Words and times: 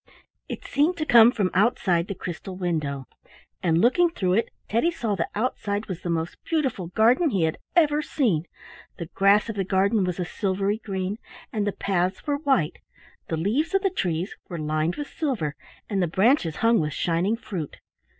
It 0.49 0.65
seemed 0.65 0.97
to 0.97 1.05
come 1.05 1.31
from 1.31 1.51
outside 1.53 2.07
the 2.07 2.15
crystal 2.15 2.55
window, 2.55 3.05
and 3.61 3.77
looking 3.79 4.09
through 4.09 4.33
it 4.33 4.49
Teddy 4.67 4.89
saw 4.89 5.13
that 5.13 5.29
outside 5.35 5.85
was 5.85 6.01
the 6.01 6.09
most 6.09 6.43
beautiful 6.43 6.87
garden 6.87 7.29
he 7.29 7.43
had 7.43 7.59
ever 7.75 8.01
seen. 8.01 8.47
The 8.97 9.05
grass 9.13 9.47
of 9.47 9.55
the 9.55 9.63
garden 9.63 10.03
was 10.03 10.19
a 10.19 10.25
silvery 10.25 10.79
green; 10.79 11.19
and 11.53 11.67
the 11.67 11.71
paths 11.71 12.25
were 12.25 12.37
white. 12.37 12.79
The 13.27 13.37
leaves 13.37 13.75
of 13.75 13.83
the 13.83 13.91
tress 13.91 14.31
were 14.49 14.57
lined 14.57 14.95
with 14.95 15.05
silver, 15.07 15.55
and 15.87 16.01
the 16.01 16.07
branches 16.07 16.55
hung 16.65 16.79
with 16.79 16.93
shining 16.93 17.37
fruit. 17.37 17.77